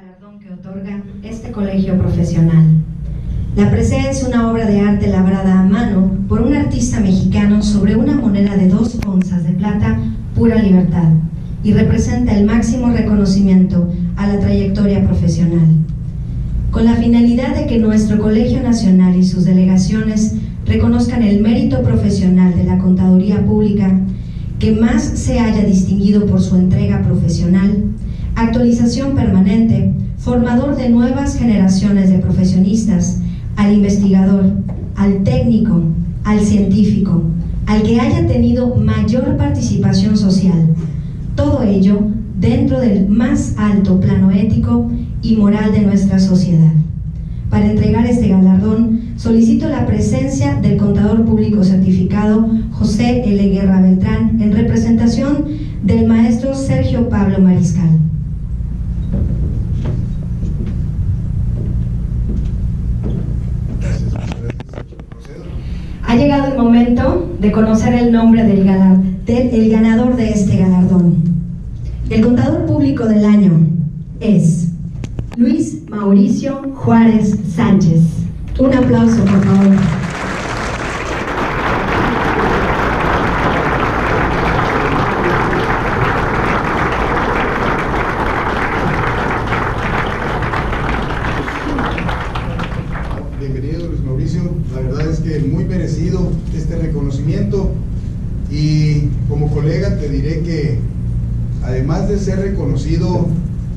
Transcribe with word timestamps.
galardón 0.00 0.38
que 0.38 0.52
otorga 0.52 1.02
este 1.24 1.50
colegio 1.50 1.98
profesional. 1.98 2.64
La 3.56 3.68
presea 3.68 4.08
es 4.08 4.22
una 4.22 4.48
obra 4.48 4.66
de 4.66 4.80
arte 4.80 5.08
labrada 5.08 5.58
a 5.58 5.64
mano 5.64 6.12
por 6.28 6.42
un 6.42 6.54
artista 6.54 7.00
mexicano 7.00 7.64
sobre 7.64 7.96
una 7.96 8.14
moneda 8.14 8.56
de 8.56 8.68
dos 8.68 8.96
onzas 9.04 9.42
de 9.42 9.54
plata, 9.54 9.98
pura 10.36 10.62
libertad, 10.62 11.08
y 11.64 11.72
representa 11.72 12.36
el 12.36 12.46
máximo 12.46 12.90
reconocimiento 12.90 13.92
a 14.16 14.28
la 14.28 14.38
trayectoria 14.38 15.04
profesional. 15.04 15.66
Con 16.70 16.84
la 16.84 16.94
finalidad 16.94 17.56
de 17.56 17.66
que 17.66 17.80
nuestro 17.80 18.20
Colegio 18.20 18.62
Nacional 18.62 19.16
y 19.16 19.24
sus 19.24 19.46
delegaciones 19.46 20.36
reconozcan 20.64 21.24
el 21.24 21.40
mérito 21.40 21.82
profesional 21.82 22.54
de 22.54 22.64
la 22.64 22.78
Contaduría 22.78 23.44
Pública 23.44 23.98
que 24.60 24.72
más 24.72 25.02
se 25.02 25.40
haya 25.40 25.64
distinguido 25.64 26.26
por 26.26 26.40
su 26.40 26.54
entrega 26.54 27.02
profesional, 27.02 27.84
actualización 28.38 29.16
permanente, 29.16 29.92
formador 30.16 30.76
de 30.76 30.88
nuevas 30.90 31.36
generaciones 31.36 32.08
de 32.08 32.18
profesionistas, 32.18 33.20
al 33.56 33.74
investigador, 33.74 34.52
al 34.94 35.24
técnico, 35.24 35.82
al 36.22 36.38
científico, 36.40 37.24
al 37.66 37.82
que 37.82 38.00
haya 38.00 38.28
tenido 38.28 38.76
mayor 38.76 39.36
participación 39.36 40.16
social. 40.16 40.68
Todo 41.34 41.64
ello 41.64 41.98
dentro 42.38 42.78
del 42.78 43.08
más 43.08 43.54
alto 43.58 43.98
plano 43.98 44.30
ético 44.30 44.88
y 45.20 45.34
moral 45.34 45.72
de 45.72 45.80
nuestra 45.80 46.20
sociedad. 46.20 46.72
Para 47.50 47.68
entregar 47.68 48.06
este 48.06 48.28
galardón, 48.28 49.00
solicito 49.16 49.68
la 49.68 49.84
presencia 49.84 50.54
del 50.54 50.76
contador 50.76 51.24
público 51.24 51.64
certificado 51.64 52.48
José 52.70 53.24
L. 53.24 53.48
Guerra 53.48 53.80
Beltrán 53.80 54.40
en 54.40 54.52
representación 54.52 55.44
del 55.82 56.06
maestro 56.06 56.54
Sergio 56.54 57.08
Pablo 57.08 57.40
Mariscal. 57.40 57.98
De 67.38 67.52
conocer 67.52 67.94
el 67.94 68.12
nombre 68.12 68.42
del, 68.44 68.64
ganador 68.64 70.16
de 70.16 70.30
este 70.30 70.56
galardón. 70.56 71.22
El 72.10 72.22
contador 72.22 72.66
público 72.66 73.06
del 73.06 73.24
año 73.24 73.52
es 74.20 74.72
Luis 75.36 75.82
Mauricio 75.88 76.62
Juárez 76.74 77.38
Sánchez. 77.54 78.02
Un 78.58 78.74
aplauso, 78.74 79.24
por 79.24 79.44
favor. 79.44 80.07
Este 96.68 96.86
reconocimiento 96.86 97.70
y 98.50 99.08
como 99.26 99.50
colega 99.50 99.96
te 99.96 100.10
diré 100.10 100.40
que 100.40 100.78
además 101.64 102.10
de 102.10 102.18
ser 102.18 102.40
reconocido 102.40 103.26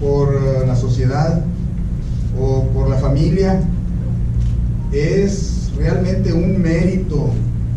por 0.00 0.34
eh, 0.34 0.66
la 0.68 0.76
sociedad 0.76 1.42
o 2.40 2.62
por 2.68 2.88
la 2.88 2.96
familia, 2.98 3.60
es 4.92 5.72
realmente 5.76 6.32
un 6.32 6.62
mérito 6.62 7.30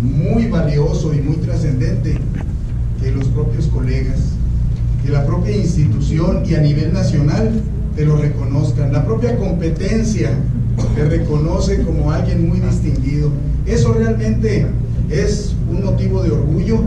muy 0.00 0.46
valioso 0.48 1.12
y 1.12 1.20
muy 1.20 1.36
trascendente 1.36 2.16
que 3.02 3.10
los 3.10 3.26
propios 3.28 3.66
colegas, 3.66 4.20
que 5.04 5.10
la 5.10 5.26
propia 5.26 5.54
institución 5.54 6.44
y 6.46 6.54
a 6.54 6.60
nivel 6.60 6.94
nacional 6.94 7.60
te 7.94 8.06
lo 8.06 8.16
reconozcan. 8.16 8.90
La 8.90 9.04
propia 9.04 9.36
competencia 9.36 10.30
te 10.94 11.04
reconoce 11.04 11.82
como 11.82 12.10
alguien 12.10 12.48
muy 12.48 12.60
distinguido. 12.60 13.30
Eso 13.66 13.92
realmente 13.92 14.66
es 15.10 15.54
un 15.70 15.84
motivo 15.84 16.22
de 16.22 16.30
orgullo 16.30 16.80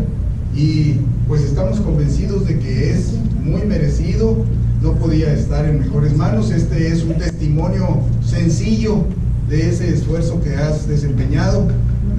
y 0.56 0.96
pues 1.28 1.42
estamos 1.42 1.80
convencidos 1.80 2.48
de 2.48 2.58
que 2.60 2.92
es 2.92 3.14
muy 3.44 3.62
merecido, 3.64 4.38
no 4.82 4.94
podía 4.94 5.34
estar 5.34 5.66
en 5.66 5.80
mejores 5.80 6.16
manos. 6.16 6.52
Este 6.52 6.88
es 6.88 7.04
un 7.04 7.16
testimonio 7.16 8.02
sencillo 8.24 9.04
de 9.50 9.70
ese 9.70 9.94
esfuerzo 9.94 10.42
que 10.42 10.56
has 10.56 10.88
desempeñado. 10.88 11.68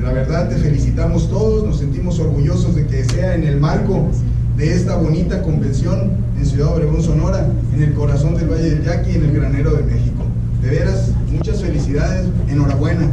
La 0.02 0.12
verdad 0.12 0.48
te 0.48 0.56
felicitamos 0.56 1.28
todos, 1.28 1.66
nos 1.66 1.78
sentimos 1.78 2.18
orgullosos 2.20 2.74
de 2.74 2.86
que 2.86 3.04
sea 3.04 3.34
en 3.34 3.44
el 3.44 3.58
marco 3.58 4.08
de 4.56 4.72
esta 4.72 4.96
bonita 4.96 5.42
convención 5.42 6.12
en 6.36 6.46
Ciudad 6.46 6.74
Obregón, 6.74 7.02
Sonora, 7.02 7.48
en 7.74 7.82
el 7.82 7.94
corazón 7.94 8.36
del 8.36 8.48
Valle 8.48 8.70
del 8.70 8.84
Yaqui, 8.84 9.12
en 9.12 9.24
el 9.24 9.32
granero 9.32 9.72
de 9.72 9.82
México. 9.82 10.24
De 10.62 10.70
veras, 10.70 11.10
muchas 11.32 11.62
felicidades, 11.62 12.26
enhorabuena. 12.48 13.08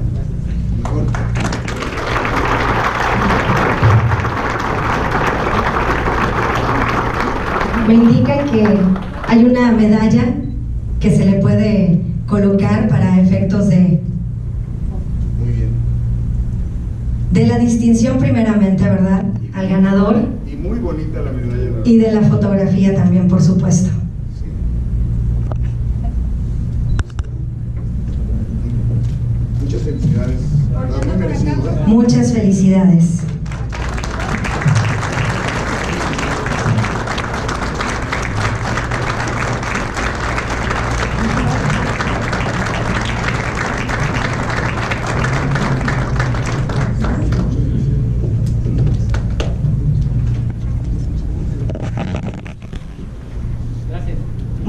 Indica 7.96 8.44
que 8.46 8.64
hay 9.28 9.44
una 9.46 9.72
medalla 9.72 10.24
que 11.00 11.16
se 11.16 11.26
le 11.26 11.40
puede 11.40 12.02
colocar 12.28 12.88
para 12.88 13.20
efectos 13.22 13.70
de, 13.70 14.02
Muy 15.40 15.52
bien. 15.54 15.70
de 17.32 17.48
la 17.48 17.58
distinción 17.60 18.18
primeramente, 18.18 18.84
¿verdad? 18.84 19.24
Al 19.54 19.70
ganador 19.70 20.18
Y 20.52 20.56
muy 20.56 20.80
bonita 20.80 21.22
la 21.22 21.32
medalla. 21.32 21.70
la 21.84 21.88
y 21.90 21.98
de 21.98 22.12
la 22.12 22.22
fotografía 22.22 22.96
también, 22.96 23.28
por 23.28 23.42
supuesto. 23.42 23.90
Sí. 24.40 24.46
Muchas 29.64 29.82
felicidades. 29.82 30.36
¿eh? 30.36 31.84
Muchas 31.88 32.34
felicidades. 32.34 33.20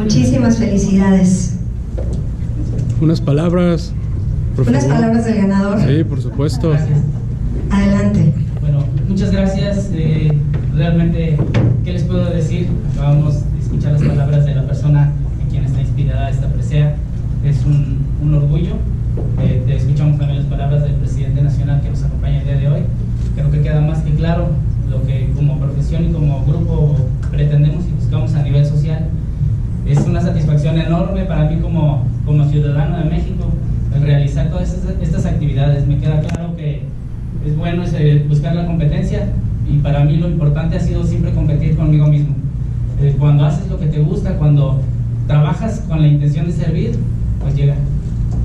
Muchísimas 0.07 0.57
felicidades. 0.59 1.57
Unas 3.01 3.21
palabras, 3.21 3.93
por 4.55 4.69
Unas 4.69 4.85
favor. 4.85 5.01
palabras 5.01 5.25
del 5.25 5.37
ganador. 5.37 5.81
Sí, 5.81 6.05
por 6.05 6.23
supuesto. 6.23 6.71
Gracias. 6.71 7.01
Adelante. 7.73 8.33
Bueno, 8.61 8.85
muchas 9.09 9.33
gracias. 9.33 9.91
Eh, 9.93 10.31
realmente, 10.77 11.37
¿qué 11.85 11.93
les 11.93 12.05
puedo 12.05 12.31
decir? 12.31 12.69
Acabamos 12.93 13.35
de 13.53 13.59
escuchar 13.61 13.95
las 13.95 14.03
palabras 14.03 14.45
de 14.47 14.55
la 14.55 14.65
persona 14.65 15.11
en 15.43 15.51
quien 15.51 15.65
está 15.65 15.81
inspirada 15.81 16.31
esta 16.31 16.47
presea. 16.51 16.95
Es 17.45 17.65
un, 17.65 17.99
un 18.23 18.35
orgullo. 18.35 18.75
Eh, 19.43 19.65
te 19.67 19.75
escuchamos 19.75 20.19
también 20.21 20.39
las 20.39 20.47
palabras 20.49 20.85
del 20.85 20.93
presidente 20.95 21.43
nacional 21.43 21.81
que 21.81 21.91
nos 21.91 22.05
acompaña 22.05 22.39
el 22.43 22.45
día 22.45 22.59
de 22.59 22.69
hoy. 22.69 22.81
Creo 23.35 23.51
que 23.51 23.61
queda 23.61 23.81
más 23.81 23.99
que 24.05 24.15
claro 24.15 24.51
lo 24.89 25.05
que 25.05 25.33
como 25.35 25.59
profesión 25.59 26.05
y 26.09 26.13
como 26.13 26.45
grupo 26.47 26.95
pretendemos 27.33 27.85
y 27.87 28.01
buscamos 28.01 28.33
a 28.35 28.43
nivel 28.45 28.65
social. 28.65 29.09
Es 29.87 29.99
una 30.01 30.21
satisfacción 30.21 30.79
enorme 30.79 31.25
para 31.25 31.49
mí 31.49 31.61
como, 31.61 32.05
como 32.25 32.45
ciudadano 32.49 32.99
de 32.99 33.05
México 33.05 33.45
el 33.95 34.03
realizar 34.03 34.49
todas 34.51 34.73
estas, 34.73 34.95
estas 35.01 35.27
actividades. 35.27 35.87
Me 35.87 35.99
queda 35.99 36.21
claro 36.21 36.57
que 36.57 36.83
es 37.47 37.57
bueno 37.57 37.85
buscar 38.29 38.55
la 38.55 38.67
competencia 38.67 39.29
y 39.71 39.79
para 39.79 40.05
mí 40.05 40.17
lo 40.17 40.29
importante 40.29 40.77
ha 40.77 40.81
sido 40.81 41.05
siempre 41.05 41.33
competir 41.33 41.77
conmigo 41.77 42.07
mismo. 42.07 42.35
Eh, 43.01 43.15
cuando 43.19 43.45
haces 43.45 43.69
lo 43.69 43.79
que 43.79 43.87
te 43.87 44.01
gusta, 44.01 44.37
cuando 44.39 44.81
trabajas 45.27 45.85
con 45.89 46.01
la 46.01 46.09
intención 46.09 46.47
de 46.47 46.53
servir, 46.53 46.93
pues 47.41 47.55
llega, 47.55 47.75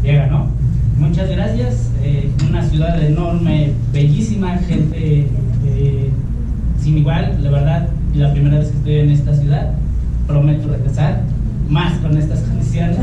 llega, 0.04 0.28
¿no? 0.28 0.48
Muchas 0.98 1.30
gracias. 1.30 1.92
eh, 2.04 2.30
una 2.48 2.64
ciudad 2.64 3.02
enorme, 3.02 3.72
bellísima, 3.94 4.58
gente 4.58 5.28
eh, 5.66 6.10
sin 6.80 6.98
igual, 6.98 7.38
la 7.42 7.52
verdad, 7.52 7.90
la 8.16 8.34
primera 8.34 8.58
vez 8.58 8.70
que 8.70 8.78
estoy 8.78 8.96
en 8.96 9.10
esta 9.12 9.36
ciudad, 9.36 9.74
prometo 10.32 10.70
regresar 10.70 11.22
más 11.70 11.98
con 12.00 12.18
estas 12.18 12.40
condiciones. 12.42 12.98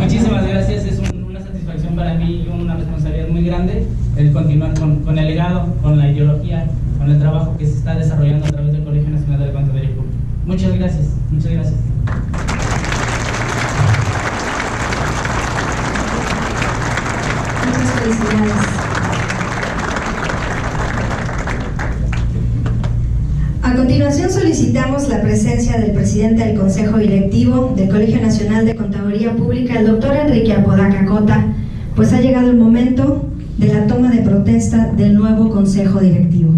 Muchísimas 0.00 0.46
gracias, 0.46 0.84
es 0.84 0.98
un- 0.98 1.24
una 1.24 1.40
satisfacción 1.40 1.96
para 1.96 2.14
mí 2.14 2.44
y 2.46 2.48
una 2.62 2.76
responsabilidad 2.76 3.28
muy 3.28 3.44
grande 3.44 3.86
el 4.16 4.32
continuar 4.32 4.74
con, 4.78 4.96
con 5.00 5.18
el 5.18 5.26
legado, 5.26 5.74
con 5.82 5.98
la 5.98 6.10
ideología, 6.10 6.66
con 6.98 7.10
el 7.10 7.18
trabajo 7.18 7.56
que 7.58 7.66
se 7.66 7.74
está 7.74 7.94
desarrollando 7.94 8.46
a 8.46 8.50
través 8.50 8.72
del 8.72 8.84
Colegio 8.84 9.10
Nacional 9.10 9.40
de 9.40 9.46
la 9.46 9.52
Pública. 9.96 10.12
Muchas 10.46 10.78
gracias, 10.78 11.06
muchas 11.30 11.52
gracias. 11.52 12.65
Solicitamos 24.36 25.08
la 25.08 25.22
presencia 25.22 25.78
del 25.78 25.92
presidente 25.92 26.44
del 26.44 26.58
Consejo 26.58 26.98
Directivo 26.98 27.72
del 27.74 27.88
Colegio 27.88 28.20
Nacional 28.20 28.66
de 28.66 28.76
Contaduría 28.76 29.34
Pública, 29.34 29.78
el 29.78 29.86
doctor 29.86 30.14
Enrique 30.14 30.52
Apodaca 30.52 31.06
Cota, 31.06 31.42
pues 31.94 32.12
ha 32.12 32.20
llegado 32.20 32.50
el 32.50 32.58
momento 32.58 33.24
de 33.56 33.68
la 33.68 33.86
toma 33.86 34.10
de 34.10 34.20
protesta 34.20 34.92
del 34.92 35.14
nuevo 35.14 35.48
Consejo 35.48 36.00
Directivo. 36.00 36.52